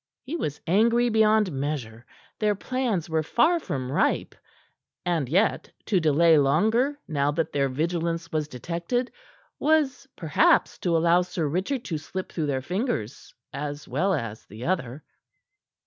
He 0.23 0.35
was 0.35 0.59
angry 0.65 1.09
beyond 1.09 1.51
measure. 1.51 2.07
Their 2.39 2.55
plans 2.55 3.07
were 3.07 3.21
far 3.21 3.59
from 3.59 3.91
ripe, 3.91 4.33
and 5.05 5.29
yet 5.29 5.71
to 5.85 5.99
delay 5.99 6.39
longer 6.39 6.97
now 7.07 7.29
that 7.33 7.51
their 7.51 7.69
vigilance 7.69 8.31
was 8.31 8.47
detected 8.47 9.11
was, 9.59 10.07
perhaps, 10.15 10.79
to 10.79 10.97
allow 10.97 11.21
Sir 11.21 11.47
Richard 11.47 11.85
to 11.85 11.99
slip 11.99 12.31
through 12.31 12.47
their 12.47 12.63
fingers, 12.63 13.35
as 13.53 13.87
well 13.87 14.15
as 14.15 14.47
the 14.47 14.65
other. 14.65 15.03